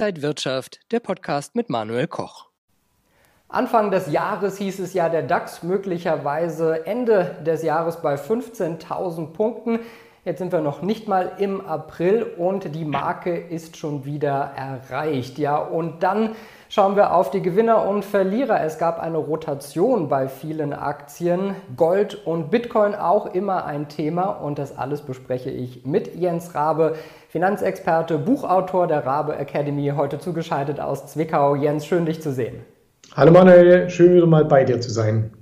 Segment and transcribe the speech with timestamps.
[0.00, 2.46] Inside Wirtschaft, der Podcast mit Manuel Koch.
[3.48, 9.80] Anfang des Jahres hieß es ja, der DAX möglicherweise Ende des Jahres bei 15.000 Punkten.
[10.24, 15.38] Jetzt sind wir noch nicht mal im April und die Marke ist schon wieder erreicht.
[15.38, 16.34] Ja, und dann
[16.70, 18.62] schauen wir auf die Gewinner und Verlierer.
[18.62, 21.56] Es gab eine Rotation bei vielen Aktien.
[21.76, 26.94] Gold und Bitcoin auch immer ein Thema und das alles bespreche ich mit Jens Rabe,
[27.28, 31.56] Finanzexperte, Buchautor der Rabe Academy, heute zugeschaltet aus Zwickau.
[31.56, 32.62] Jens, schön dich zu sehen.
[33.16, 35.32] Hallo Manuel, schön wieder mal bei dir zu sein.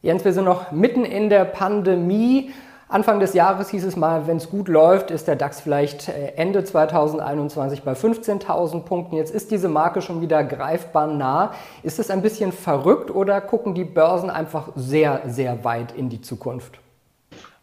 [0.00, 2.50] Jens, wir sind noch mitten in der Pandemie
[2.94, 6.34] Anfang des Jahres hieß es mal, wenn es gut läuft, ist der DAX vielleicht äh,
[6.36, 9.16] Ende 2021 bei 15.000 Punkten.
[9.16, 11.50] Jetzt ist diese Marke schon wieder greifbar nah.
[11.82, 16.20] Ist es ein bisschen verrückt oder gucken die Börsen einfach sehr, sehr weit in die
[16.20, 16.83] Zukunft?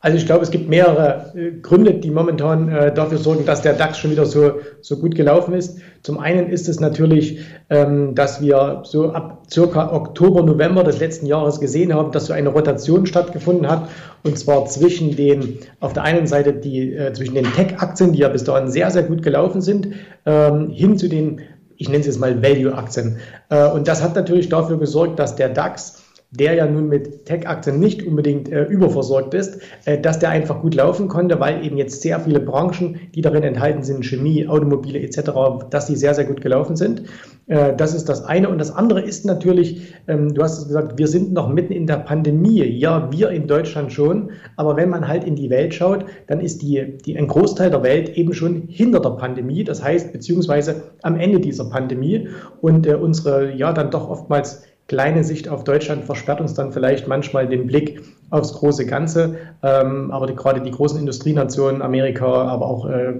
[0.04, 3.74] Also ich glaube, es gibt mehrere äh, Gründe, die momentan äh, dafür sorgen, dass der
[3.74, 5.78] DAX schon wieder so, so gut gelaufen ist.
[6.02, 11.28] Zum einen ist es natürlich, ähm, dass wir so ab circa Oktober, November des letzten
[11.28, 13.90] Jahres gesehen haben, dass so eine Rotation stattgefunden hat.
[14.24, 18.30] Und zwar zwischen den, auf der einen Seite die, äh, zwischen den Tech-Aktien, die ja
[18.30, 19.90] bis dahin sehr, sehr gut gelaufen sind,
[20.26, 21.42] ähm, hin zu den,
[21.78, 23.18] ich nenne es jetzt mal Value-Aktien.
[23.50, 26.01] Äh, und das hat natürlich dafür gesorgt, dass der DAX
[26.32, 30.76] der ja nun mit Tech-Aktien nicht unbedingt äh, überversorgt ist, äh, dass der einfach gut
[30.76, 35.32] laufen konnte, weil eben jetzt sehr viele Branchen, die darin enthalten sind, Chemie, Automobile etc.,
[35.70, 37.04] dass die sehr, sehr gut gelaufen sind.
[37.48, 38.48] Äh, das ist das eine.
[38.48, 41.86] Und das andere ist natürlich, ähm, du hast es gesagt, wir sind noch mitten in
[41.86, 42.64] der Pandemie.
[42.64, 44.32] Ja, wir in Deutschland schon.
[44.56, 47.84] Aber wenn man halt in die Welt schaut, dann ist die, die, ein Großteil der
[47.84, 49.66] Welt eben schon hinter der Pandemie.
[49.66, 52.30] Das heißt, beziehungsweise am Ende dieser Pandemie.
[52.62, 57.08] Und äh, unsere, ja, dann doch oftmals kleine Sicht auf Deutschland versperrt uns dann vielleicht
[57.08, 59.38] manchmal den Blick aufs große Ganze.
[59.64, 63.14] Ähm, aber die, gerade die großen Industrienationen, Amerika, aber auch äh,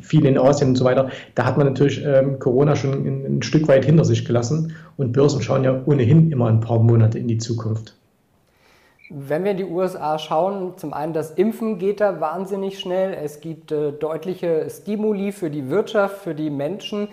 [0.00, 3.66] viele in Asien und so weiter, da hat man natürlich ähm, Corona schon ein, Stück
[3.66, 4.76] weit hinter sich gelassen.
[4.96, 7.96] Und Börsen schauen ja ohnehin immer ein paar Monate in die Zukunft.
[9.10, 13.14] Wenn wir in die USA schauen, zum einen das Impfen geht da wahnsinnig schnell.
[13.20, 17.08] Es gibt äh, deutliche Stimuli für die Wirtschaft, für die Menschen.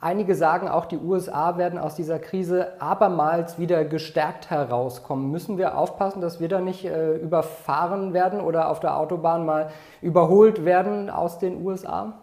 [0.00, 5.30] Einige sagen auch, die USA werden aus dieser Krise abermals wieder gestärkt herauskommen.
[5.30, 9.70] Müssen wir aufpassen, dass wir da nicht äh, überfahren werden oder auf der Autobahn mal
[10.02, 12.20] überholt werden aus den USA?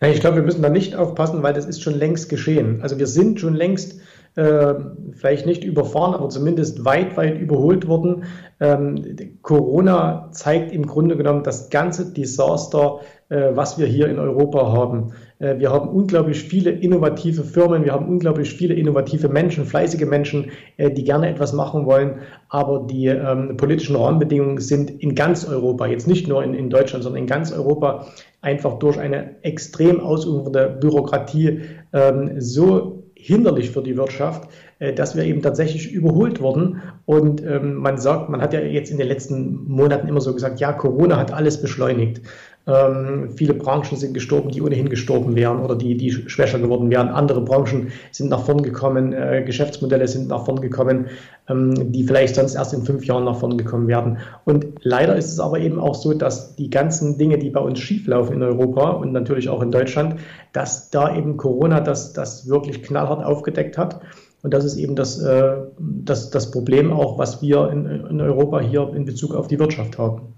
[0.00, 2.80] Nein, ich glaube, wir müssen da nicht aufpassen, weil das ist schon längst geschehen.
[2.82, 4.00] Also wir sind schon längst
[4.36, 4.74] äh,
[5.12, 8.24] vielleicht nicht überfahren, aber zumindest weit, weit überholt worden.
[8.60, 14.72] Ähm, Corona zeigt im Grunde genommen das ganze Desaster, äh, was wir hier in Europa
[14.72, 15.12] haben.
[15.40, 20.52] Äh, wir haben unglaublich viele innovative Firmen, wir haben unglaublich viele innovative Menschen, fleißige Menschen,
[20.76, 25.86] äh, die gerne etwas machen wollen, aber die ähm, politischen Rahmenbedingungen sind in ganz Europa,
[25.86, 28.06] jetzt nicht nur in, in Deutschland, sondern in ganz Europa
[28.42, 31.62] einfach durch eine extrem ausufernde Bürokratie
[31.92, 34.48] ähm, so hinderlich für die Wirtschaft,
[34.78, 36.82] äh, dass wir eben tatsächlich überholt wurden.
[37.06, 40.60] Und ähm, man sagt, man hat ja jetzt in den letzten Monaten immer so gesagt,
[40.60, 42.22] ja, Corona hat alles beschleunigt.
[42.66, 47.08] Ähm, viele Branchen sind gestorben, die ohnehin gestorben wären oder die, die schwächer geworden wären.
[47.08, 51.06] Andere Branchen sind nach vorn gekommen, äh, Geschäftsmodelle sind nach vorn gekommen,
[51.48, 54.18] ähm, die vielleicht sonst erst in fünf Jahren nach vorn gekommen werden.
[54.44, 57.78] Und leider ist es aber eben auch so, dass die ganzen Dinge, die bei uns
[57.78, 60.16] schieflaufen in Europa und natürlich auch in Deutschland,
[60.52, 64.00] dass da eben Corona das, das wirklich knallhart aufgedeckt hat.
[64.42, 68.60] Und das ist eben das, äh, das, das Problem auch, was wir in, in Europa
[68.60, 70.34] hier in Bezug auf die Wirtschaft haben.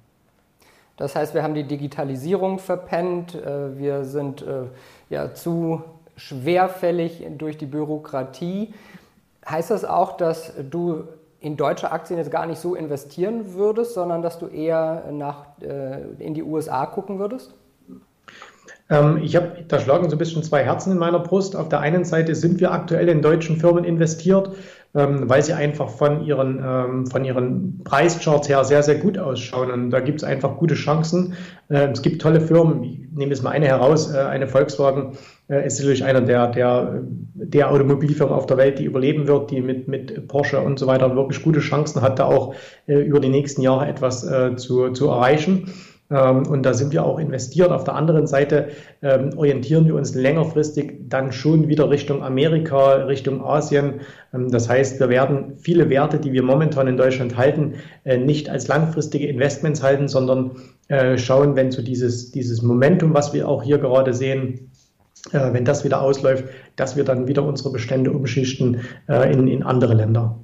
[0.97, 4.65] Das heißt, wir haben die Digitalisierung verpennt, äh, wir sind äh,
[5.11, 5.83] ja zu
[6.17, 8.75] schwerfällig durch die Bürokratie.
[9.49, 11.05] Heißt das auch, dass du
[11.41, 16.03] in deutsche Aktien jetzt gar nicht so investieren würdest, sondern dass du eher nach, äh,
[16.19, 17.53] in die USA gucken würdest?
[18.89, 21.57] Ähm, ich habe, da schlagen so ein bisschen zwei Herzen in meiner Brust.
[21.57, 24.51] Auf der einen Seite sind wir aktuell in deutschen Firmen investiert,
[24.95, 29.71] ähm, weil sie einfach von ihren, ähm, von ihren Preischarts her sehr, sehr gut ausschauen.
[29.71, 31.35] Und da gibt es einfach gute Chancen.
[31.69, 32.85] es gibt tolle Firmen.
[32.85, 34.13] Ich nehme jetzt mal eine heraus.
[34.13, 35.13] Äh, eine Volkswagen
[35.49, 37.03] äh, ist sicherlich einer der, der,
[37.35, 41.17] der Automobilfirmen auf der Welt, die überleben wird, die mit, mit Porsche und so weiter
[41.17, 42.55] wirklich gute Chancen hat, da auch
[42.87, 45.73] äh, über die nächsten Jahre etwas zu, zu erreichen.
[46.13, 47.71] Ähm, und da sind wir auch investiert.
[47.71, 48.69] Auf der anderen Seite
[49.03, 54.01] ähm, orientieren wir uns längerfristig dann schon wieder Richtung Amerika, Richtung Asien.
[54.35, 57.75] Ähm, das heißt, wir werden viele Werte, die wir momentan in Deutschland halten,
[58.05, 60.53] äh, nicht als langfristige Investments halten, sondern
[60.89, 64.71] äh, schauen, wenn so dieses, dieses Momentum, was wir auch hier gerade sehen,
[65.33, 66.45] äh, wenn das wieder ausläuft,
[66.77, 70.39] dass wir dann wieder unsere Bestände umschichten in, in andere Länder.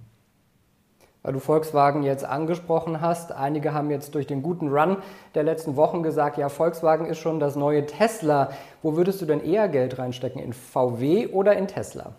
[1.23, 3.33] Weil du Volkswagen jetzt angesprochen hast.
[3.33, 4.99] Einige haben jetzt durch den guten Run
[5.35, 8.51] der letzten Wochen gesagt, ja, Volkswagen ist schon das neue Tesla.
[8.83, 10.41] Wo würdest du denn eher Geld reinstecken?
[10.41, 12.13] In VW oder in Tesla?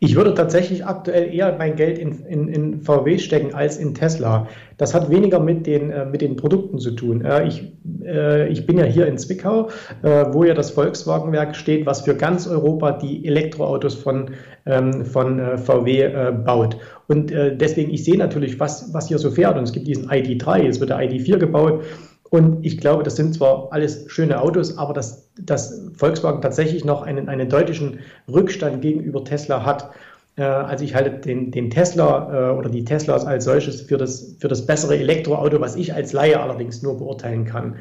[0.00, 4.46] Ich würde tatsächlich aktuell eher mein Geld in, in, in VW stecken als in Tesla.
[4.76, 7.24] Das hat weniger mit den, äh, mit den Produkten zu tun.
[7.24, 7.72] Äh, ich,
[8.04, 9.70] äh, ich bin ja hier in Zwickau,
[10.02, 14.30] äh, wo ja das Volkswagenwerk steht, was für ganz Europa die Elektroautos von,
[14.66, 16.76] ähm, von äh, VW äh, baut.
[17.08, 19.56] Und deswegen, ich sehe natürlich, was, was hier so fährt.
[19.56, 21.82] Und es gibt diesen ID3, jetzt wird der ID4 gebaut.
[22.30, 27.02] Und ich glaube, das sind zwar alles schöne Autos, aber dass, dass Volkswagen tatsächlich noch
[27.02, 29.90] einen, einen deutlichen Rückstand gegenüber Tesla hat.
[30.36, 34.36] Äh, also ich halte den, den Tesla äh, oder die Teslas als solches für das,
[34.40, 37.76] für das bessere Elektroauto, was ich als Laie allerdings nur beurteilen kann.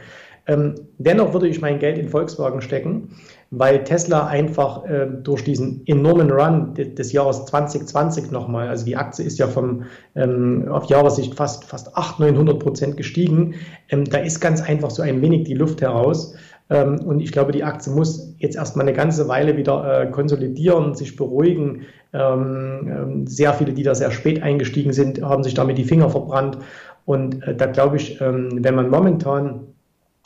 [0.48, 3.10] Ähm, dennoch würde ich mein Geld in Volkswagen stecken,
[3.52, 9.26] weil Tesla einfach äh, durch diesen enormen Run des, Jahres 2020 nochmal, also die Aktie
[9.26, 9.84] ist ja vom,
[10.16, 13.56] ähm, auf Jahressicht fast, fast 800, 900 Prozent gestiegen,
[13.90, 16.34] ähm, da ist ganz einfach so ein wenig die Luft heraus.
[16.70, 20.96] Ähm, und ich glaube, die Aktie muss jetzt erstmal eine ganze Weile wieder äh, konsolidieren,
[20.96, 21.82] sich beruhigen.
[22.14, 26.10] Ähm, ähm, sehr viele, die da sehr spät eingestiegen sind, haben sich damit die Finger
[26.10, 26.58] verbrannt.
[27.06, 29.62] Und äh, da glaube ich, wenn man momentan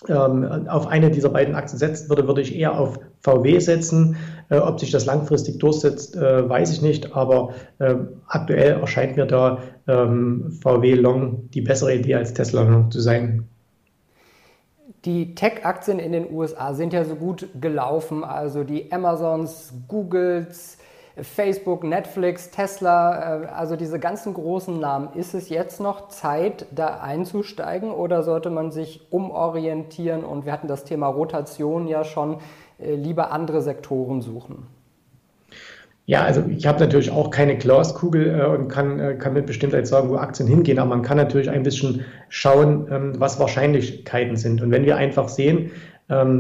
[0.10, 4.18] auf eine dieser beiden Aktien setzen würde, würde ich eher auf VW setzen.
[4.50, 7.96] Äh, ob sich das langfristig durchsetzt, äh, weiß ich nicht, aber äh,
[8.28, 13.48] aktuell erscheint mir da ähm, VW Long die bessere Idee als Tesla Long zu sein.
[15.06, 20.78] Die Tech-Aktien in den USA sind ja so gut gelaufen, also die Amazons, Googles,
[21.18, 25.10] Facebook, Netflix, Tesla, äh, also diese ganzen großen Namen.
[25.14, 30.24] Ist es jetzt noch Zeit, da einzusteigen oder sollte man sich umorientieren?
[30.24, 32.38] Und wir hatten das Thema Rotation ja schon,
[32.80, 34.68] äh, lieber andere Sektoren suchen.
[36.08, 39.88] Ja, also ich habe natürlich auch keine Glaskugel äh, und kann, äh, kann mit Bestimmtheit
[39.88, 44.62] sagen, wo Aktien hingehen, aber man kann natürlich ein bisschen schauen, ähm, was Wahrscheinlichkeiten sind.
[44.62, 45.72] Und wenn wir einfach sehen,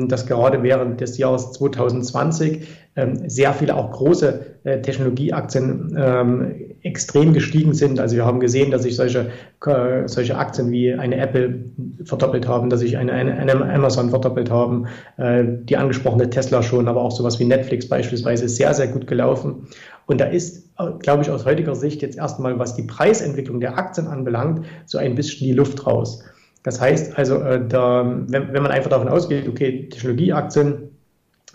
[0.08, 7.32] dass gerade während des Jahres 2020 ähm, sehr viele auch große äh, Technologieaktien ähm, extrem
[7.32, 8.02] gestiegen sind.
[8.02, 9.30] Also wir haben gesehen, dass sich solche,
[9.66, 11.64] äh, solche Aktien wie eine Apple
[12.04, 17.02] verdoppelt haben, dass sich eine, eine, Amazon verdoppelt haben, äh, die angesprochene Tesla schon, aber
[17.02, 19.68] auch sowas wie Netflix beispielsweise sehr, sehr gut gelaufen.
[20.06, 20.70] Und da ist,
[21.00, 25.16] glaube ich, aus heutiger Sicht jetzt erstmal, was die Preisentwicklung der Aktien anbelangt, so ein
[25.16, 26.26] bisschen die Luft raus.
[26.64, 30.92] Das heißt also, äh, da, wenn, wenn man einfach davon ausgeht, okay, Technologieaktien,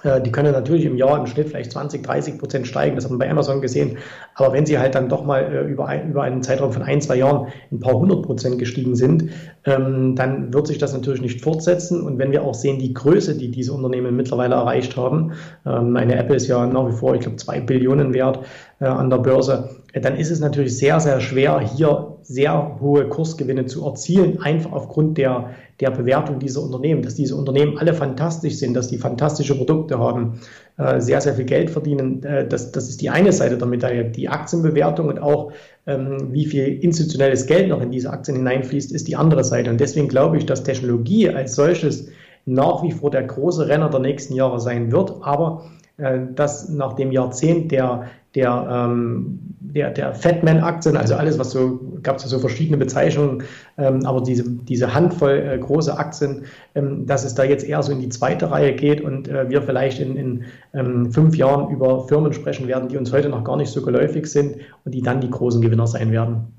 [0.03, 2.97] äh, die können natürlich im Jahr im Schnitt vielleicht 20, 30 Prozent steigen.
[2.97, 3.99] Das hat man bei Amazon gesehen.
[4.35, 7.01] Aber wenn sie halt dann doch mal äh, über, ein, über einen Zeitraum von ein,
[7.01, 9.31] zwei Jahren ein paar hundert Prozent gestiegen sind,
[9.67, 12.01] dann wird sich das natürlich nicht fortsetzen.
[12.01, 15.33] Und wenn wir auch sehen, die Größe, die diese Unternehmen mittlerweile erreicht haben,
[15.67, 18.39] ähm, eine Apple ist ja nach wie vor, ich glaube, zwei Billionen wert
[18.79, 23.09] äh, an der Börse, äh, dann ist es natürlich sehr, sehr schwer, hier sehr hohe
[23.09, 28.55] Kursgewinne zu erzielen, einfach aufgrund der, der Bewertung dieser Unternehmen, dass diese Unternehmen alle fantastisch
[28.59, 30.41] sind, dass die fantastische Produkte haben,
[30.77, 32.21] äh, sehr, sehr viel Geld verdienen.
[32.21, 34.05] Das, das ist die eine Seite der Medaille.
[34.05, 35.55] Die Aktienbewertung und auch ähm,
[35.87, 39.71] wie viel institutionelles Geld noch in diese Aktien hineinfließt, ist die andere Seite.
[39.71, 42.09] Und deswegen glaube ich, dass Technologie als solches
[42.45, 45.65] nach wie vor der große Renner der nächsten Jahre sein wird, aber
[45.99, 51.81] äh, dass nach dem Jahrzehnt der, der, ähm, der, der Fatman-Aktien, also alles, was so,
[52.03, 53.45] gab es so verschiedene Bezeichnungen,
[53.79, 57.93] ähm, aber diese, diese Handvoll äh, große Aktien, ähm, dass es da jetzt eher so
[57.93, 62.07] in die zweite Reihe geht und äh, wir vielleicht in, in ähm, fünf Jahren über
[62.09, 65.21] Firmen sprechen werden, die uns heute noch gar nicht so geläufig sind und die dann
[65.21, 66.53] die großen Gewinner sein werden.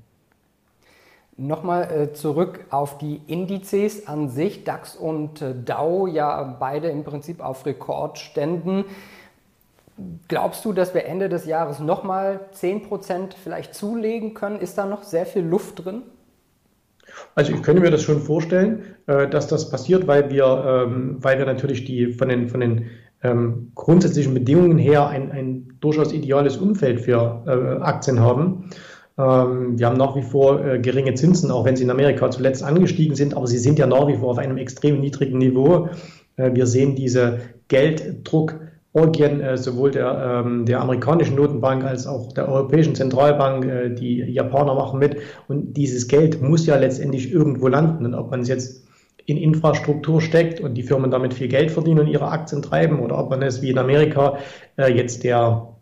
[1.40, 7.04] Nochmal äh, zurück auf die Indizes an sich, DAX und äh, DAO, ja beide im
[7.04, 8.84] Prinzip auf Rekordständen.
[10.28, 14.60] Glaubst du, dass wir Ende des Jahres nochmal 10% vielleicht zulegen können?
[14.60, 16.02] Ist da noch sehr viel Luft drin?
[17.34, 21.38] Also ich könnte mir das schon vorstellen, äh, dass das passiert, weil wir, ähm, weil
[21.38, 22.86] wir natürlich die von den, von den
[23.22, 28.70] ähm, grundsätzlichen Bedingungen her ein, ein durchaus ideales Umfeld für äh, Aktien haben.
[29.18, 32.62] Ähm, wir haben nach wie vor äh, geringe Zinsen, auch wenn sie in Amerika zuletzt
[32.62, 35.88] angestiegen sind, aber sie sind ja nach wie vor auf einem extrem niedrigen Niveau.
[36.36, 38.60] Wir sehen diese Gelddruck
[38.98, 44.18] Orgien äh, sowohl der, ähm, der amerikanischen Notenbank als auch der Europäischen Zentralbank, äh, die
[44.18, 45.16] Japaner machen mit.
[45.48, 48.06] Und dieses Geld muss ja letztendlich irgendwo landen.
[48.06, 48.84] Und ob man es jetzt
[49.26, 53.18] in Infrastruktur steckt und die Firmen damit viel Geld verdienen und ihre Aktien treiben oder
[53.18, 54.38] ob man es wie in Amerika
[54.78, 55.77] äh, jetzt der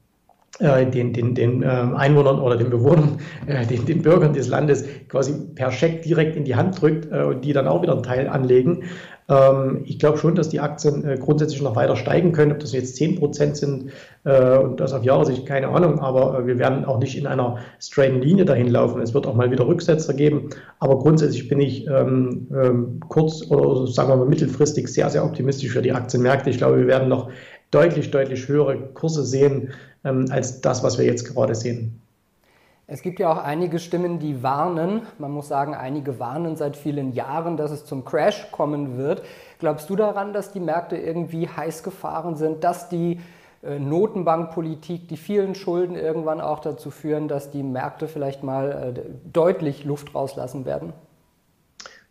[0.59, 5.35] den, den, den äh, Einwohnern oder den Bewohnern, äh, den, den Bürgern des Landes quasi
[5.55, 8.85] per Scheck direkt in die Hand drückt und die dann auch wieder einen Teil anlegen.
[9.29, 12.53] Ähm, ich glaube schon, dass die Aktien grundsätzlich noch weiter steigen können.
[12.53, 13.91] Ob das jetzt 10 Prozent sind
[14.25, 16.01] und das auf Jahressicht, keine Ahnung.
[16.01, 19.01] Aber wir werden auch nicht in einer straighten Linie dahin laufen.
[19.01, 20.51] Es wird auch mal wieder Rücksetzer geben.
[20.81, 25.71] Aber grundsätzlich bin ich ähm, ähm, kurz oder sagen wir mal mittelfristig sehr, sehr optimistisch
[25.71, 26.51] für die Aktienmärkte.
[26.51, 27.31] Ich glaube, wir werden noch
[27.71, 29.73] deutlich, deutlich höhere Kurse sehen
[30.07, 32.01] ähm, als das, was wir jetzt gerade sehen.
[32.89, 35.03] Es gibt ja auch einige Stimmen, die warnen.
[35.19, 39.23] Man muss sagen, einige warnen seit vielen Jahren, dass es zum Crash kommen wird.
[39.59, 43.19] Glaubst du daran, dass die Märkte irgendwie heiß gefahren sind, dass die
[43.65, 49.01] äh, Notenbankpolitik, die vielen Schulden irgendwann auch dazu führen, dass die Märkte vielleicht mal äh,
[49.33, 50.93] deutlich Luft rauslassen werden?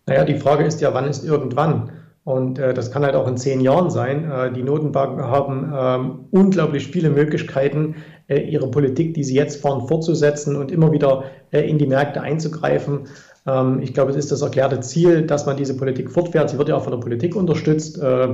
[0.08, 1.92] Naja, die Frage ist ja, wann ist irgendwann?
[2.26, 4.30] Und äh, das kann halt auch in zehn Jahren sein.
[4.30, 9.88] Äh, die Notenbanken haben ähm, unglaublich viele Möglichkeiten, äh, ihre Politik, die sie jetzt fahren,
[9.88, 13.02] fortzusetzen und immer wieder äh, in die Märkte einzugreifen.
[13.46, 16.50] Ähm, ich glaube, es ist das erklärte Ziel, dass man diese Politik fortfährt.
[16.50, 18.30] Sie wird ja auch von der Politik unterstützt, äh,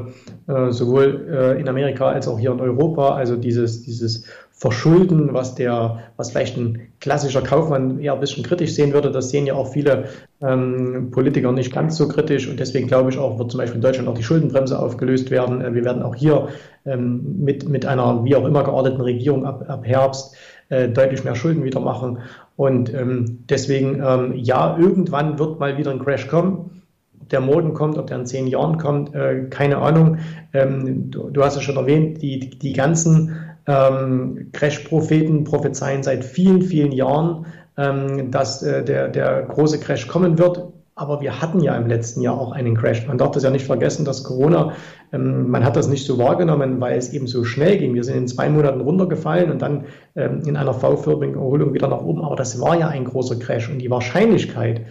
[0.47, 3.13] äh, sowohl in Amerika als auch hier in Europa.
[3.15, 4.23] Also dieses, dieses
[4.61, 9.31] Verschulden, was der, was vielleicht ein klassischer Kaufmann eher ein bisschen kritisch sehen würde, das
[9.31, 12.47] sehen ja auch viele ähm, Politiker nicht ganz so kritisch.
[12.47, 15.61] Und deswegen glaube ich auch, wird zum Beispiel in Deutschland auch die Schuldenbremse aufgelöst werden.
[15.61, 16.49] Äh, wir werden auch hier
[16.85, 20.35] ähm, mit, mit einer wie auch immer geordneten Regierung ab, ab Herbst
[20.69, 22.19] äh, deutlich mehr Schulden wieder machen.
[22.55, 26.83] Und ähm, deswegen, ähm, ja, irgendwann wird mal wieder ein Crash kommen
[27.19, 30.19] Ob der Moden kommt, ob der in zehn Jahren kommt, äh, keine Ahnung.
[30.53, 36.23] Ähm, du, du, hast es schon erwähnt, die, die, die ganzen ähm, Crash-Propheten prophezeien seit
[36.23, 37.45] vielen, vielen Jahren,
[37.77, 40.67] ähm, dass äh, der, der große Crash kommen wird.
[40.93, 43.07] Aber wir hatten ja im letzten Jahr auch einen Crash.
[43.07, 44.73] Man darf das ja nicht vergessen, dass Corona,
[45.13, 47.95] ähm, man hat das nicht so wahrgenommen, weil es eben so schnell ging.
[47.95, 52.01] Wir sind in zwei Monaten runtergefallen und dann ähm, in einer V-förmigen Erholung wieder nach
[52.01, 52.21] oben.
[52.21, 54.81] Aber das war ja ein großer Crash und die Wahrscheinlichkeit,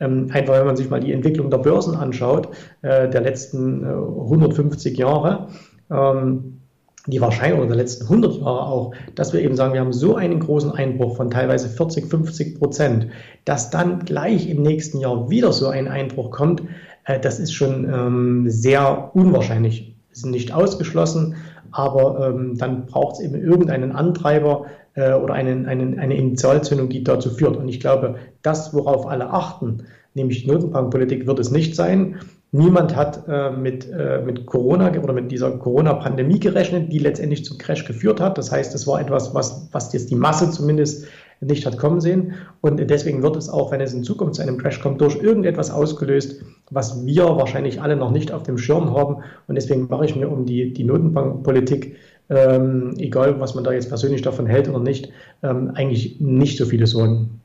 [0.00, 2.48] ähm, einfach wenn man sich mal die Entwicklung der Börsen anschaut,
[2.82, 5.48] äh, der letzten äh, 150 Jahre,
[5.90, 6.57] ähm,
[7.06, 10.40] die Wahrscheinlichkeit der letzten 100 Jahre auch, dass wir eben sagen, wir haben so einen
[10.40, 13.08] großen Einbruch von teilweise 40, 50 Prozent,
[13.44, 16.62] dass dann gleich im nächsten Jahr wieder so ein Einbruch kommt,
[17.04, 19.94] äh, das ist schon ähm, sehr unwahrscheinlich.
[20.12, 21.36] Ist nicht ausgeschlossen,
[21.70, 27.04] aber ähm, dann braucht es eben irgendeinen Antreiber äh, oder einen, einen, eine Initialzündung, die
[27.04, 27.56] dazu führt.
[27.56, 32.16] Und ich glaube, das, worauf alle achten, nämlich die Notenbankpolitik, wird es nicht sein.
[32.50, 37.58] Niemand hat äh, mit, äh, mit Corona oder mit dieser Corona-Pandemie gerechnet, die letztendlich zum
[37.58, 38.38] Crash geführt hat.
[38.38, 41.06] Das heißt, es war etwas, was, was jetzt die Masse zumindest
[41.40, 42.34] nicht hat kommen sehen.
[42.62, 45.70] Und deswegen wird es auch, wenn es in Zukunft zu einem Crash kommt, durch irgendetwas
[45.70, 49.22] ausgelöst, was wir wahrscheinlich alle noch nicht auf dem Schirm haben.
[49.46, 51.96] Und deswegen mache ich mir um die, die Notenbankpolitik,
[52.30, 55.10] ähm, egal was man da jetzt persönlich davon hält oder nicht,
[55.42, 57.40] ähm, eigentlich nicht so viele Sorgen.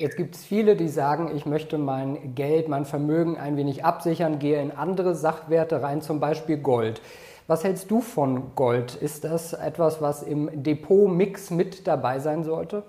[0.00, 4.38] Jetzt gibt es viele, die sagen, ich möchte mein Geld, mein Vermögen ein wenig absichern,
[4.38, 7.02] gehe in andere Sachwerte rein, zum Beispiel Gold.
[7.48, 8.94] Was hältst du von Gold?
[8.94, 12.82] Ist das etwas, was im Depot-Mix mit dabei sein sollte?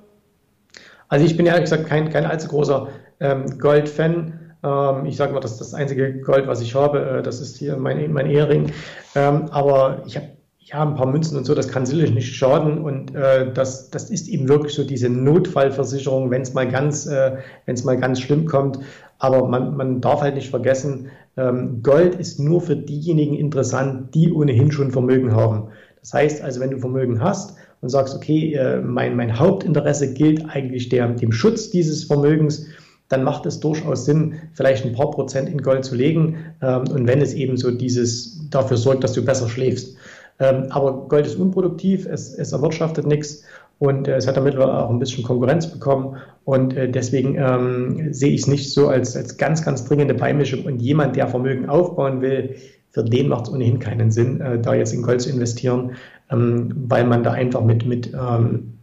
[1.10, 2.88] Also ich bin ehrlich gesagt kein, kein allzu großer
[3.20, 4.53] ähm, Gold-Fan.
[4.63, 7.18] Ähm, ich sage mal, das ist das einzige Gold, was ich habe.
[7.18, 8.72] Äh, das ist hier mein, mein Ehering.
[9.15, 10.27] Ähm, aber ich habe
[10.72, 12.80] ja, ein paar Münzen und so, das kann sicherlich nicht schaden.
[12.80, 17.38] Und äh, das, das ist eben wirklich so diese Notfallversicherung, wenn es mal ganz, äh,
[17.66, 18.80] wenn mal ganz schlimm kommt.
[19.20, 24.32] Aber man, man darf halt nicht vergessen, ähm, Gold ist nur für diejenigen interessant, die
[24.32, 25.70] ohnehin schon Vermögen haben.
[26.00, 30.46] Das heißt also, wenn du Vermögen hast und sagst, okay, äh, mein, mein Hauptinteresse gilt
[30.50, 32.66] eigentlich der, dem Schutz dieses Vermögens,
[33.10, 36.38] dann macht es durchaus Sinn, vielleicht ein paar Prozent in Gold zu legen.
[36.62, 39.98] Ähm, und wenn es eben so dieses dafür sorgt, dass du besser schläfst.
[40.41, 43.43] Ähm, aber Gold ist unproduktiv, es, es erwirtschaftet nichts
[43.77, 46.17] und äh, es hat damit auch ein bisschen Konkurrenz bekommen.
[46.45, 50.65] Und äh, deswegen ähm, sehe ich es nicht so als, als ganz, ganz dringende Beimischung.
[50.65, 52.55] Und jemand, der Vermögen aufbauen will,
[52.89, 55.91] für den macht es ohnehin keinen Sinn, äh, da jetzt in Gold zu investieren,
[56.31, 58.74] ähm, weil man da einfach mit, mit ähm,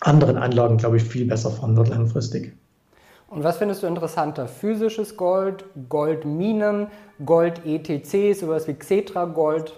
[0.00, 2.52] anderen Anlagen, glaube ich, viel besser fahren wird langfristig.
[3.28, 4.46] Und was findest du interessanter?
[4.46, 6.88] Physisches Gold, Goldminen,
[7.24, 9.74] Gold-ETCs, sowas wie Xetra Gold?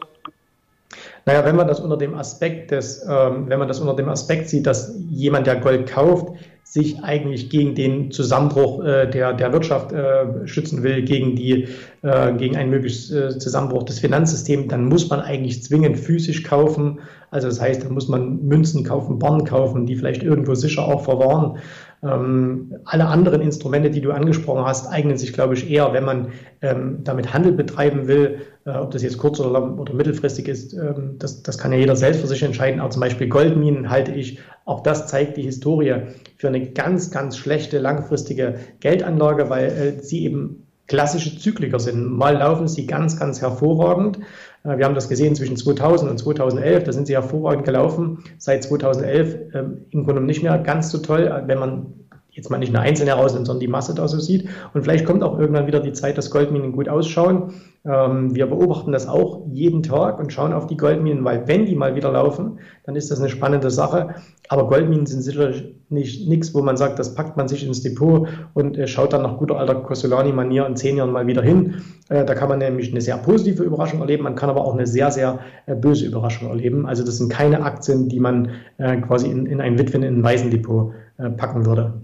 [1.26, 4.48] Naja, wenn man das unter dem Aspekt des, ähm, wenn man das unter dem Aspekt
[4.48, 6.34] sieht, dass jemand, der Gold kauft,
[6.64, 11.68] sich eigentlich gegen den Zusammenbruch äh, der, der Wirtschaft äh, schützen will, gegen, die,
[12.02, 17.00] äh, gegen einen möglichen äh, Zusammenbruch des Finanzsystems, dann muss man eigentlich zwingend physisch kaufen.
[17.30, 21.04] Also das heißt, dann muss man Münzen kaufen, Barren kaufen, die vielleicht irgendwo sicher auch
[21.04, 21.58] verwahren.
[22.04, 26.32] Ähm, alle anderen Instrumente, die du angesprochen hast, eignen sich, glaube ich, eher, wenn man
[26.61, 31.16] ähm, damit Handel betreiben will, äh, ob das jetzt kurz oder, oder mittelfristig ist, ähm,
[31.18, 32.80] das, das kann ja jeder selbst für sich entscheiden.
[32.80, 36.02] Aber zum Beispiel Goldminen halte ich, auch das zeigt die Historie,
[36.37, 42.04] für eine ganz, ganz schlechte langfristige Geldanlage, weil äh, sie eben klassische Zykliker sind.
[42.04, 44.18] Mal laufen sie ganz, ganz hervorragend.
[44.66, 48.25] Wir haben das gesehen zwischen 2000 und 2011, da sind sie hervorragend gelaufen.
[48.38, 52.03] Seit 2011 ähm, im Grunde nicht mehr ganz so toll, wenn man
[52.34, 54.48] jetzt mal nicht eine einzelne herausnimmt, sondern die Masse da so sieht.
[54.74, 57.54] Und vielleicht kommt auch irgendwann wieder die Zeit, dass Goldminen gut ausschauen.
[57.86, 61.76] Ähm, wir beobachten das auch jeden Tag und schauen auf die Goldminen, weil wenn die
[61.76, 64.14] mal wieder laufen, dann ist das eine spannende Sache.
[64.48, 68.26] Aber Goldminen sind sicherlich nicht nichts, wo man sagt, das packt man sich ins Depot
[68.54, 71.82] und äh, schaut dann nach guter alter Cosolani-Manier in zehn Jahren mal wieder hin.
[72.08, 74.86] Äh, da kann man nämlich eine sehr positive Überraschung erleben, man kann aber auch eine
[74.86, 76.86] sehr, sehr äh, böse Überraschung erleben.
[76.86, 80.24] Also das sind keine Aktien, die man äh, quasi in, in ein Witwen, in ein
[80.24, 82.03] Waisendepot äh, packen würde.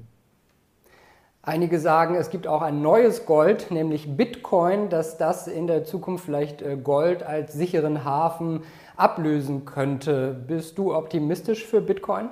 [1.42, 6.26] Einige sagen, es gibt auch ein neues Gold, nämlich Bitcoin, dass das in der Zukunft
[6.26, 8.62] vielleicht äh, Gold als sicheren Hafen
[8.96, 10.36] ablösen könnte.
[10.46, 12.28] Bist du optimistisch für Bitcoin?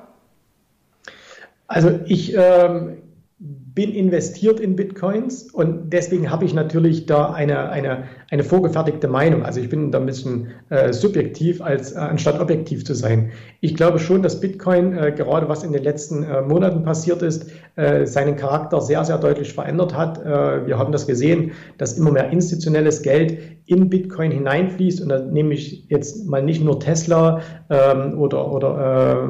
[1.67, 2.99] Also ich ähm,
[3.41, 9.45] bin investiert in Bitcoins und deswegen habe ich natürlich da eine, eine, eine vorgefertigte Meinung.
[9.45, 13.31] Also ich bin da ein bisschen äh, subjektiv, als äh, anstatt objektiv zu sein.
[13.61, 17.53] Ich glaube schon, dass Bitcoin, äh, gerade was in den letzten äh, Monaten passiert ist,
[17.77, 20.19] äh, seinen Charakter sehr, sehr deutlich verändert hat.
[20.19, 25.21] Äh, wir haben das gesehen, dass immer mehr institutionelles Geld in Bitcoin hineinfließt und da
[25.21, 27.41] nehme ich jetzt mal nicht nur Tesla
[27.71, 29.29] ähm, oder, oder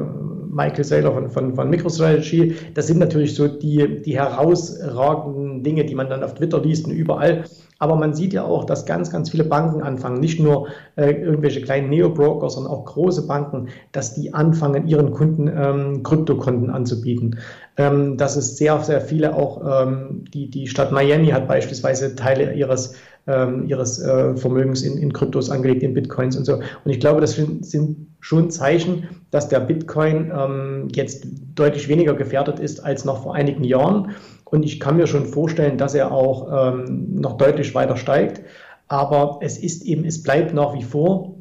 [0.49, 2.55] Michael Saylor von, von, von MicroStrategy.
[2.73, 6.91] Das sind natürlich so die, die herausragenden Dinge, die man dann auf Twitter liest und
[6.91, 7.45] überall.
[7.79, 11.61] Aber man sieht ja auch, dass ganz, ganz viele Banken anfangen, nicht nur äh, irgendwelche
[11.61, 17.39] kleinen Neo-Broker, sondern auch große Banken, dass die anfangen, ihren Kunden ähm, Kryptokonten anzubieten.
[17.77, 22.53] Ähm, dass es sehr, sehr viele auch, ähm, die, die Stadt Miami hat beispielsweise Teile
[22.53, 22.95] ihres
[23.29, 26.55] ähm, ihres äh, Vermögens in, in Kryptos angelegt, in Bitcoins und so.
[26.55, 32.13] Und ich glaube, das sind, sind schon Zeichen, dass der Bitcoin ähm, jetzt deutlich weniger
[32.13, 34.15] gefährdet ist als noch vor einigen Jahren.
[34.45, 38.41] Und ich kann mir schon vorstellen, dass er auch ähm, noch deutlich weiter steigt.
[38.87, 41.35] Aber es ist eben, es bleibt nach wie vor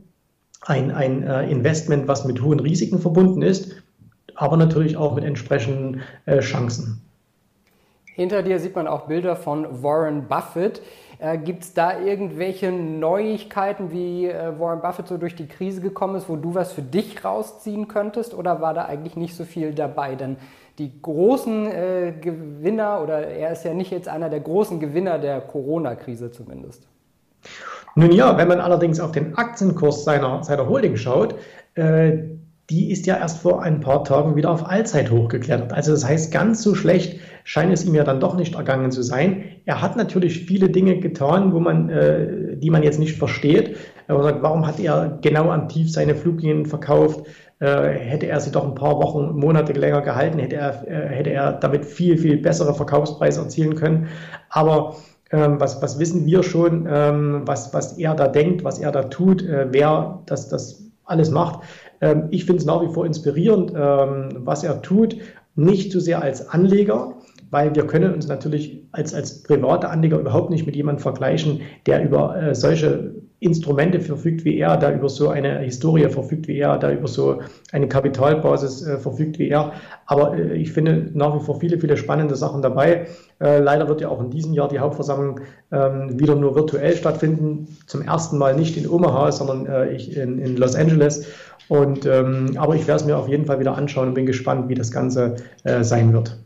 [0.67, 3.83] ein, ein äh, Investment, was mit hohen Risiken verbunden ist,
[4.35, 7.01] aber natürlich auch mit entsprechenden äh, Chancen.
[8.15, 10.83] Hinter dir sieht man auch Bilder von Warren Buffett.
[11.19, 16.15] Äh, Gibt es da irgendwelche Neuigkeiten, wie äh, Warren Buffett so durch die Krise gekommen
[16.15, 18.35] ist, wo du was für dich rausziehen könntest?
[18.35, 20.15] Oder war da eigentlich nicht so viel dabei?
[20.15, 20.37] Denn
[20.79, 25.41] die großen äh, Gewinner, oder er ist ja nicht jetzt einer der großen Gewinner der
[25.41, 26.87] Corona-Krise zumindest.
[27.97, 31.35] Nun ja, wenn man allerdings auf den Aktienkurs seiner, seiner Holding schaut,
[31.75, 32.19] äh,
[32.71, 35.73] die ist ja erst vor ein paar Tagen wieder auf Allzeit hochgeklettert.
[35.73, 39.03] Also das heißt, ganz so schlecht scheint es ihm ja dann doch nicht ergangen zu
[39.03, 39.45] sein.
[39.69, 43.77] Er hat natürlich viele Dinge getan, wo man, äh, die man jetzt nicht versteht.
[44.07, 47.27] Er sagt, warum hat er genau am Tief seine Fluglinien verkauft?
[47.59, 51.33] Äh, hätte er sie doch ein paar Wochen, Monate länger gehalten, hätte er, äh, hätte
[51.33, 54.09] er damit viel, viel bessere Verkaufspreise erzielen können.
[54.49, 54.97] Aber
[55.33, 59.03] ähm, was, was wissen wir schon, ähm, was, was er da denkt, was er da
[59.03, 61.61] tut, äh, wer das, das alles macht.
[62.01, 65.19] Ähm, ich finde es nach wie vor inspirierend, ähm, was er tut.
[65.57, 67.18] Nicht so sehr als Anleger,
[67.51, 72.05] weil wir können uns natürlich als, als private Anleger überhaupt nicht mit jemandem vergleichen, der
[72.05, 76.77] über äh, solche Instrumente verfügt wie er, der über so eine Historie verfügt wie er,
[76.77, 79.73] der über so eine Kapitalbasis äh, verfügt wie er.
[80.07, 83.07] Aber äh, ich finde nach wie vor viele, viele spannende Sachen dabei.
[83.41, 87.77] Äh, leider wird ja auch in diesem Jahr die Hauptversammlung ähm, wieder nur virtuell stattfinden.
[87.87, 91.27] Zum ersten Mal nicht in Omaha, sondern äh, ich in, in, Los Angeles.
[91.69, 94.69] Und, ähm, aber ich werde es mir auf jeden Fall wieder anschauen und bin gespannt,
[94.69, 96.37] wie das Ganze äh, sein wird.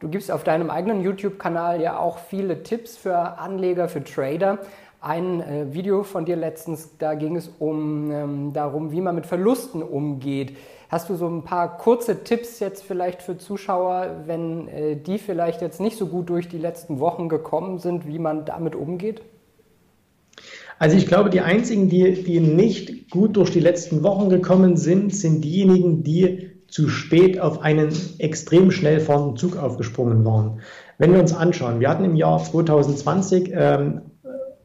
[0.00, 4.60] Du gibst auf deinem eigenen YouTube-Kanal ja auch viele Tipps für Anleger, für Trader.
[5.00, 9.26] Ein äh, Video von dir letztens, da ging es um ähm, darum, wie man mit
[9.26, 10.56] Verlusten umgeht.
[10.88, 15.62] Hast du so ein paar kurze Tipps jetzt vielleicht für Zuschauer, wenn äh, die vielleicht
[15.62, 19.22] jetzt nicht so gut durch die letzten Wochen gekommen sind, wie man damit umgeht?
[20.78, 25.12] Also ich glaube, die einzigen, die, die nicht gut durch die letzten Wochen gekommen sind,
[25.12, 30.60] sind diejenigen, die zu spät auf einen extrem schnell fahrenden Zug aufgesprungen waren.
[30.98, 34.02] Wenn wir uns anschauen, wir hatten im Jahr 2020 ähm,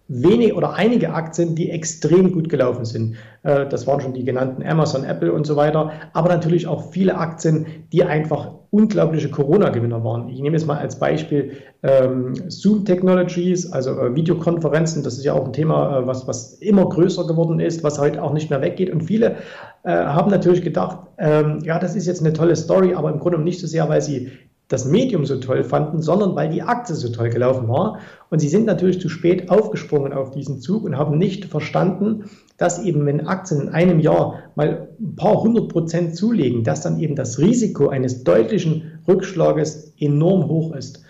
[0.08, 3.16] wenig oder einige Aktien, die extrem gut gelaufen sind.
[3.44, 7.18] Äh, das waren schon die genannten Amazon, Apple und so weiter, aber natürlich auch viele
[7.18, 10.30] Aktien, die einfach unglaubliche Corona-Gewinner waren.
[10.30, 11.52] Ich nehme jetzt mal als Beispiel
[11.84, 15.04] ähm, Zoom Technologies, also äh, Videokonferenzen.
[15.04, 18.24] Das ist ja auch ein Thema, äh, was, was immer größer geworden ist, was heute
[18.24, 18.90] auch nicht mehr weggeht.
[18.90, 19.36] Und viele
[19.84, 23.38] äh, haben natürlich gedacht, ähm, ja, das ist jetzt eine tolle Story, aber im Grunde
[23.38, 24.32] nicht so sehr, weil sie
[24.70, 28.00] das Medium so toll fanden, sondern weil die Aktie so toll gelaufen war.
[28.32, 32.24] Und sie sind natürlich zu spät aufgesprungen auf diesen Zug und haben nicht verstanden,
[32.64, 36.98] dass eben, wenn Aktien in einem Jahr mal ein paar hundert Prozent zulegen, dass dann
[36.98, 41.04] eben das Risiko eines deutlichen Rückschlages enorm hoch ist.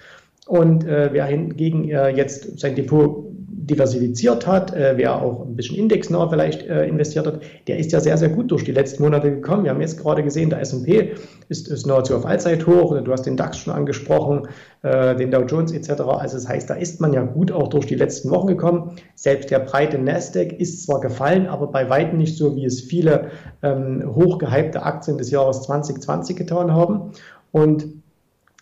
[0.47, 3.27] Und äh, wer hingegen äh, jetzt sein Depot
[3.65, 7.99] diversifiziert hat, äh, wer auch ein bisschen indexnah vielleicht äh, investiert hat, der ist ja
[7.99, 9.63] sehr, sehr gut durch die letzten Monate gekommen.
[9.63, 11.13] Wir haben jetzt gerade gesehen, der S&P
[11.49, 12.99] ist, ist nahezu auf Allzeithoch.
[13.01, 14.47] Du hast den DAX schon angesprochen,
[14.81, 16.01] äh, den Dow Jones etc.
[16.01, 18.97] Also das heißt, da ist man ja gut auch durch die letzten Wochen gekommen.
[19.15, 23.31] Selbst der breite Nasdaq ist zwar gefallen, aber bei weitem nicht so, wie es viele
[23.61, 27.11] ähm, hochgehypte Aktien des Jahres 2020 getan haben.
[27.51, 28.02] Und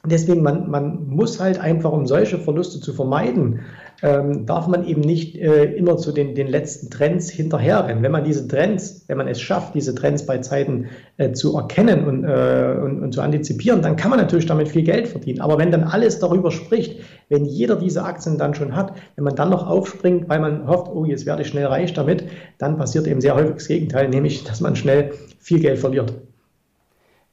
[0.04, 3.60] Deswegen, man, man muss halt einfach, um solche Verluste zu vermeiden,
[4.02, 8.02] ähm, darf man eben nicht äh, immer zu den, den letzten Trends hinterherrennen.
[8.02, 10.88] Wenn man diese Trends, wenn man es schafft, diese Trends bei Zeiten
[11.18, 14.82] äh, zu erkennen und, äh, und, und, zu antizipieren, dann kann man natürlich damit viel
[14.82, 15.40] Geld verdienen.
[15.40, 19.36] Aber wenn dann alles darüber spricht, wenn jeder diese Aktien dann schon hat, wenn man
[19.36, 22.24] dann noch aufspringt, weil man hofft, oh, jetzt werde ich schnell reich damit,
[22.58, 26.12] dann passiert eben sehr häufig das Gegenteil, nämlich, dass man schnell viel Geld verliert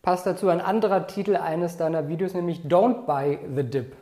[0.08, 3.92] passt dazu ein anderer Titel eines deiner Videos, nämlich Don't Buy the Dip.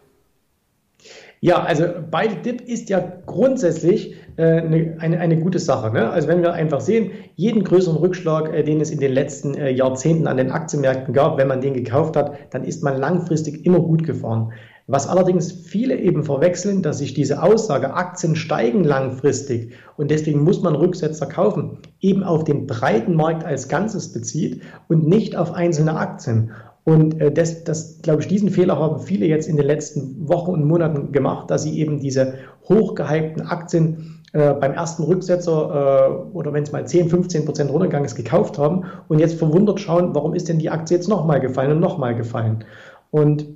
[1.40, 5.92] Ja, also Buy the Dip ist ja grundsätzlich äh, eine, eine, eine, gute Sache.
[5.92, 6.08] Ne?
[6.08, 9.70] Also wenn wir einfach sehen, jeden größeren Rückschlag, äh, den es in den letzten äh,
[9.70, 13.80] Jahrzehnten an den Aktienmärkten gab, wenn man den gekauft hat, dann ist man langfristig immer
[13.80, 14.52] gut gefahren.
[14.88, 20.62] Was allerdings viele eben verwechseln, dass sich diese Aussage, Aktien steigen langfristig und deswegen muss
[20.62, 25.96] man Rücksetzer kaufen, eben auf den breiten Markt als Ganzes bezieht und nicht auf einzelne
[25.96, 26.52] Aktien.
[26.84, 30.52] Und äh, das, das, glaube ich, diesen Fehler haben viele jetzt in den letzten Wochen
[30.52, 32.34] und Monaten gemacht, dass sie eben diese
[32.68, 38.06] hochgehypten Aktien äh, beim ersten Rücksetzer äh, oder wenn es mal 10, 15 Prozent runtergegangen
[38.06, 41.72] ist, gekauft haben und jetzt verwundert schauen, warum ist denn die Aktie jetzt nochmal gefallen
[41.72, 42.64] und nochmal gefallen.
[43.10, 43.46] Und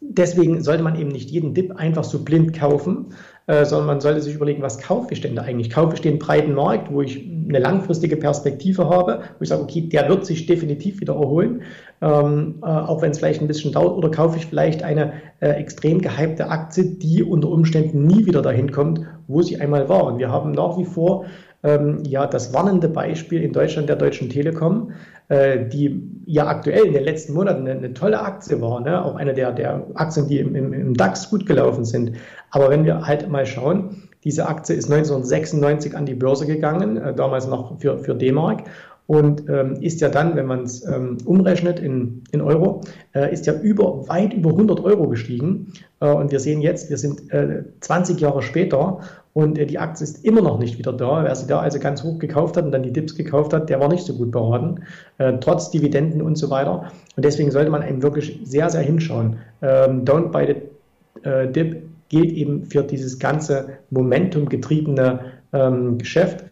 [0.00, 3.06] deswegen sollte man eben nicht jeden Dip einfach so blind kaufen,
[3.46, 5.70] äh, sondern man sollte sich überlegen, was kaufe ich denn da eigentlich?
[5.70, 9.82] Kaufe ich den breiten Markt, wo ich eine langfristige Perspektive habe, wo ich sage, okay,
[9.82, 11.62] der wird sich definitiv wieder erholen,
[12.00, 15.50] ähm, äh, auch wenn es vielleicht ein bisschen dauert, oder kaufe ich vielleicht eine äh,
[15.50, 20.04] extrem gehypte Aktie, die unter Umständen nie wieder dahin kommt, wo sie einmal war.
[20.04, 21.26] Und wir haben nach wie vor
[21.62, 24.92] ähm, ja das warnende Beispiel in Deutschland der Deutschen Telekom,
[25.30, 29.04] die ja aktuell in den letzten Monaten eine, eine tolle Aktie war, ne?
[29.04, 32.16] auch eine der, der Aktien, die im, im, im DAX gut gelaufen sind.
[32.50, 37.14] Aber wenn wir halt mal schauen, diese Aktie ist 1996 an die Börse gegangen, äh,
[37.14, 38.64] damals noch für, für D-Mark
[39.10, 43.44] und ähm, ist ja dann, wenn man es ähm, umrechnet in, in Euro, äh, ist
[43.44, 45.72] ja über, weit über 100 Euro gestiegen.
[45.98, 49.00] Äh, und wir sehen jetzt, wir sind äh, 20 Jahre später
[49.32, 51.24] und äh, die Aktie ist immer noch nicht wieder da.
[51.24, 53.80] Wer sie da also ganz hoch gekauft hat und dann die Dips gekauft hat, der
[53.80, 54.84] war nicht so gut beraten,
[55.18, 56.92] äh, trotz Dividenden und so weiter.
[57.16, 59.38] Und deswegen sollte man eben wirklich sehr, sehr hinschauen.
[59.60, 66.44] Ähm, don't buy the äh, dip gilt eben für dieses ganze Momentum getriebene ähm, Geschäft.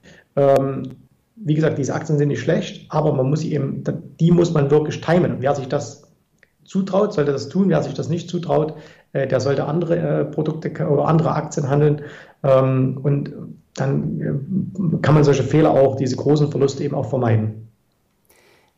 [1.44, 3.84] Wie gesagt, diese Aktien sind nicht schlecht, aber man muss sie eben,
[4.20, 5.36] die muss man wirklich timen.
[5.40, 6.08] Wer sich das
[6.64, 7.68] zutraut, sollte das tun.
[7.68, 8.74] Wer sich das nicht zutraut,
[9.12, 12.02] äh, der sollte andere äh, Produkte oder andere Aktien handeln.
[12.42, 13.32] Ähm, und
[13.74, 17.67] dann äh, kann man solche Fehler auch, diese großen Verluste eben auch vermeiden.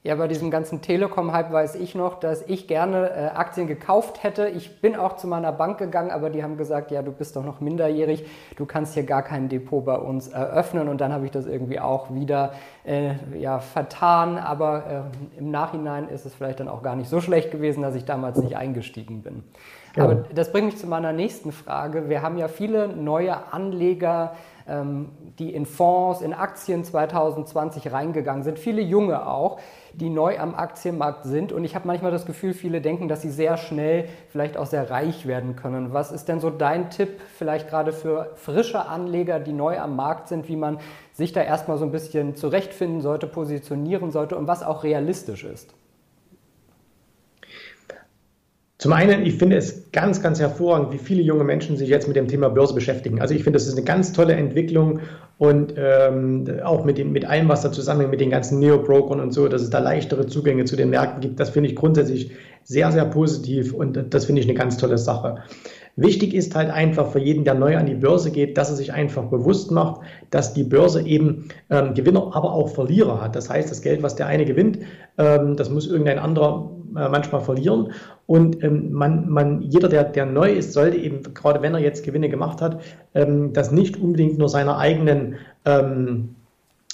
[0.03, 4.49] Ja, bei diesem ganzen Telekom-Hype weiß ich noch, dass ich gerne äh, Aktien gekauft hätte.
[4.49, 7.45] Ich bin auch zu meiner Bank gegangen, aber die haben gesagt, ja, du bist doch
[7.45, 8.25] noch minderjährig,
[8.57, 10.89] du kannst hier gar kein Depot bei uns eröffnen.
[10.89, 14.39] Und dann habe ich das irgendwie auch wieder äh, ja, vertan.
[14.39, 17.95] Aber äh, im Nachhinein ist es vielleicht dann auch gar nicht so schlecht gewesen, dass
[17.95, 19.45] ich damals nicht eingestiegen bin.
[19.97, 20.05] Ja.
[20.05, 22.09] Aber das bringt mich zu meiner nächsten Frage.
[22.09, 24.33] Wir haben ja viele neue Anleger,
[25.39, 29.59] die in Fonds, in Aktien 2020 reingegangen sind, viele junge auch,
[29.95, 31.53] die neu am Aktienmarkt sind.
[31.53, 34.91] Und ich habe manchmal das Gefühl, viele denken, dass sie sehr schnell vielleicht auch sehr
[34.91, 35.93] reich werden können.
[35.93, 40.29] Was ist denn so dein Tipp vielleicht gerade für frische Anleger, die neu am Markt
[40.29, 40.79] sind, wie man
[41.13, 45.75] sich da erstmal so ein bisschen zurechtfinden sollte, positionieren sollte und was auch realistisch ist?
[48.81, 52.17] Zum einen, ich finde es ganz, ganz hervorragend, wie viele junge Menschen sich jetzt mit
[52.17, 53.21] dem Thema Börse beschäftigen.
[53.21, 55.01] Also ich finde, das ist eine ganz tolle Entwicklung
[55.37, 59.33] und ähm, auch mit, dem, mit allem, was da zusammenhängt, mit den ganzen Neo-Brokern und
[59.33, 62.31] so, dass es da leichtere Zugänge zu den Märkten gibt, das finde ich grundsätzlich
[62.65, 65.43] sehr, sehr positiv und das finde ich eine ganz tolle Sache.
[65.97, 68.93] Wichtig ist halt einfach für jeden, der neu an die Börse geht, dass er sich
[68.93, 70.01] einfach bewusst macht,
[70.31, 73.37] dass die Börse eben ähm, Gewinner, aber auch Verlierer hat.
[73.37, 74.79] Das heißt, das Geld, was der eine gewinnt,
[75.19, 77.93] ähm, das muss irgendein anderer äh, manchmal verlieren.
[78.27, 82.05] Und ähm, man, man, jeder, der, der neu ist, sollte eben, gerade wenn er jetzt
[82.05, 82.81] Gewinne gemacht hat,
[83.15, 86.37] ähm, das nicht unbedingt nur seiner eigenen ähm,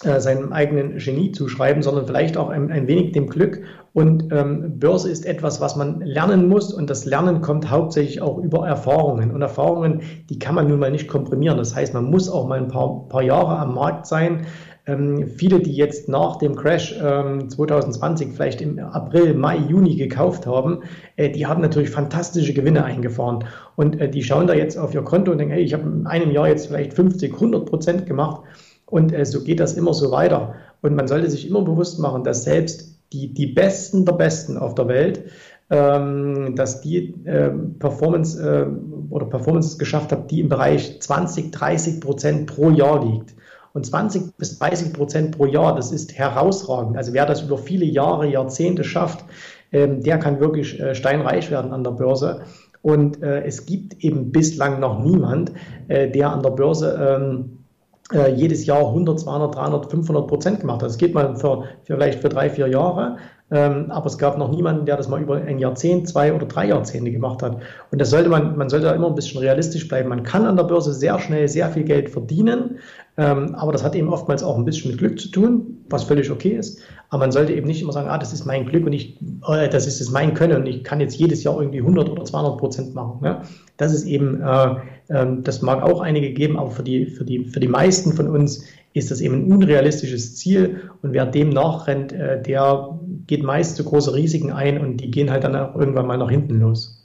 [0.04, 3.62] äh, seinem eigenen Genie zuschreiben, sondern vielleicht auch ein, ein wenig dem Glück.
[3.94, 8.36] Und ähm, Börse ist etwas, was man lernen muss und das Lernen kommt hauptsächlich auch
[8.36, 9.30] über Erfahrungen.
[9.30, 11.56] Und Erfahrungen, die kann man nun mal nicht komprimieren.
[11.56, 14.46] Das heißt, man muss auch mal ein paar, paar Jahre am Markt sein.
[14.86, 20.46] Ähm, viele, die jetzt nach dem Crash ähm, 2020 vielleicht im April, Mai, Juni gekauft
[20.46, 20.82] haben,
[21.16, 23.44] äh, die haben natürlich fantastische Gewinne eingefahren.
[23.76, 26.06] Und äh, die schauen da jetzt auf ihr Konto und denken, hey, ich habe in
[26.06, 28.42] einem Jahr jetzt vielleicht 50, 100 Prozent gemacht.
[28.86, 30.54] Und äh, so geht das immer so weiter.
[30.82, 34.74] Und man sollte sich immer bewusst machen, dass selbst die, die Besten der Besten auf
[34.74, 35.24] der Welt,
[35.70, 38.66] ähm, dass die äh, Performance äh,
[39.10, 43.34] oder Performances geschafft haben, die im Bereich 20, 30 Prozent pro Jahr liegt.
[43.72, 46.96] Und 20 bis 30 Prozent pro Jahr, das ist herausragend.
[46.96, 49.24] Also wer das über viele Jahre, Jahrzehnte schafft,
[49.72, 52.42] ähm, der kann wirklich äh, steinreich werden an der Börse.
[52.80, 55.52] Und äh, es gibt eben bislang noch niemand,
[55.88, 57.65] äh, der an der Börse ähm, äh,
[58.12, 60.82] jedes Jahr 100, 200, 300, 500 Prozent gemacht.
[60.82, 63.16] Das geht mal für, vielleicht für drei, vier Jahre,
[63.48, 67.12] aber es gab noch niemanden, der das mal über ein Jahrzehnt, zwei oder drei Jahrzehnte
[67.12, 67.58] gemacht hat.
[67.92, 70.08] Und das sollte man, man sollte immer ein bisschen realistisch bleiben.
[70.08, 72.78] Man kann an der Börse sehr schnell sehr viel Geld verdienen,
[73.18, 76.30] ähm, aber das hat eben oftmals auch ein bisschen mit Glück zu tun, was völlig
[76.30, 76.80] okay ist.
[77.08, 79.68] Aber man sollte eben nicht immer sagen, ah, das ist mein Glück und ich, äh,
[79.68, 82.94] das ist mein Können und ich kann jetzt jedes Jahr irgendwie 100 oder 200 Prozent
[82.94, 83.20] machen.
[83.22, 83.42] Ne?
[83.76, 84.74] Das ist eben, äh,
[85.08, 88.28] äh, das mag auch einige geben, aber für die, für die, für die meisten von
[88.28, 88.64] uns
[88.96, 93.84] ist das eben ein unrealistisches Ziel und wer dem nachrennt, äh, der geht meist zu
[93.84, 97.04] große Risiken ein und die gehen halt dann auch irgendwann mal nach hinten los.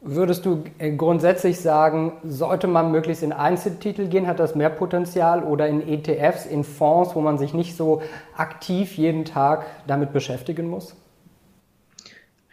[0.00, 5.42] Würdest du äh, grundsätzlich sagen, sollte man möglichst in Einzeltitel gehen, hat das mehr Potenzial
[5.42, 8.00] oder in ETFs, in Fonds, wo man sich nicht so
[8.36, 10.94] aktiv jeden Tag damit beschäftigen muss?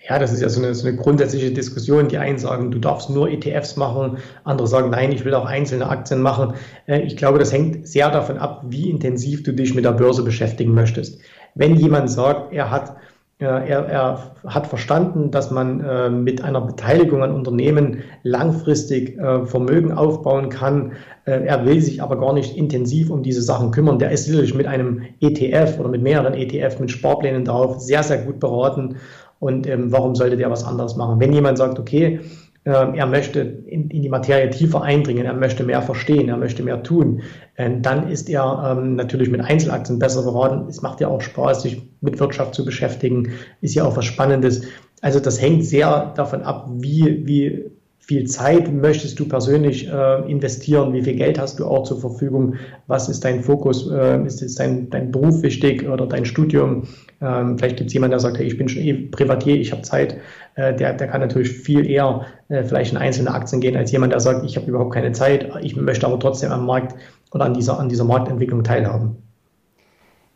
[0.07, 2.07] Ja, das ist ja so eine, so eine, grundsätzliche Diskussion.
[2.07, 5.89] Die einen sagen, du darfst nur ETFs machen, andere sagen, nein, ich will auch einzelne
[5.89, 6.53] Aktien machen.
[6.85, 10.23] Äh, ich glaube, das hängt sehr davon ab, wie intensiv du dich mit der Börse
[10.23, 11.19] beschäftigen möchtest.
[11.55, 12.97] Wenn jemand sagt, er hat,
[13.39, 19.91] äh, er, er hat verstanden, dass man äh, mit einer Beteiligung an Unternehmen langfristig Vermögen
[19.91, 20.91] aufbauen kann,
[21.25, 24.67] er will sich aber gar nicht intensiv um diese Sachen kümmern, der ist sicherlich mit
[24.67, 28.97] einem ETF oder mit mehreren ETF, mit Sparplänen darauf sehr, sehr gut beraten
[29.39, 31.19] und ähm, warum sollte der was anderes machen?
[31.19, 32.19] Wenn jemand sagt, okay,
[32.65, 36.63] äh, er möchte in, in, die Materie tiefer eindringen, er möchte mehr verstehen, er möchte
[36.63, 37.21] mehr tun,
[37.55, 40.67] äh, dann ist er ähm, natürlich mit Einzelaktien besser beraten.
[40.67, 44.63] Es macht ja auch Spaß, sich mit Wirtschaft zu beschäftigen, ist ja auch was Spannendes.
[45.01, 47.65] Also das hängt sehr davon ab, wie, wie
[48.05, 50.93] viel Zeit möchtest du persönlich äh, investieren?
[50.93, 52.55] Wie viel Geld hast du auch zur Verfügung?
[52.85, 53.89] Was ist dein Fokus?
[53.89, 56.83] Äh, ist es dein, dein Beruf wichtig oder dein Studium?
[57.19, 59.81] Ähm, vielleicht gibt es jemanden, der sagt, hey, ich bin schon eh Privatier, ich habe
[59.81, 60.17] Zeit.
[60.53, 64.13] Äh, der, der kann natürlich viel eher äh, vielleicht in einzelne Aktien gehen, als jemand,
[64.13, 66.95] der sagt, ich habe überhaupt keine Zeit, ich möchte aber trotzdem am Markt
[67.31, 69.17] oder an dieser, an dieser Marktentwicklung teilhaben.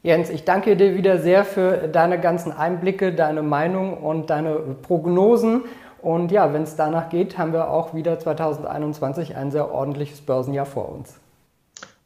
[0.02, 5.64] Jens, ich danke dir wieder sehr für deine ganzen Einblicke, deine Meinung und deine Prognosen.
[6.02, 10.66] Und ja, wenn es danach geht, haben wir auch wieder 2021 ein sehr ordentliches Börsenjahr
[10.66, 11.20] vor uns.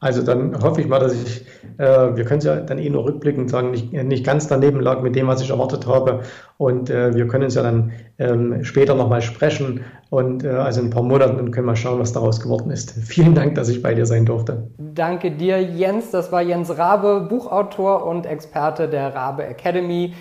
[0.03, 1.45] Also dann hoffe ich mal, dass ich,
[1.77, 5.01] äh, wir können es ja dann eh nur rückblickend sagen, nicht, nicht ganz daneben lag
[5.01, 6.23] mit dem, was ich erwartet habe.
[6.57, 10.87] Und äh, wir können uns ja dann ähm, später nochmal sprechen und äh, also in
[10.87, 12.91] ein paar Monaten und können mal schauen, was daraus geworden ist.
[13.05, 14.67] Vielen Dank, dass ich bei dir sein durfte.
[14.77, 16.11] Danke dir, Jens.
[16.11, 20.13] Das war Jens Rabe, Buchautor und Experte der Rabe Academy.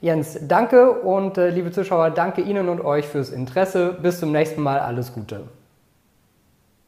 [0.00, 3.96] Jens, danke und äh, liebe Zuschauer, danke Ihnen und euch fürs Interesse.
[4.00, 4.78] Bis zum nächsten Mal.
[4.78, 5.48] Alles Gute.